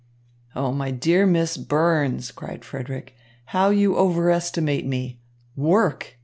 [0.55, 3.13] "Oh, my dear Miss Burns," cried Frederick,
[3.45, 5.21] "how you overestimate me!
[5.55, 6.15] Work!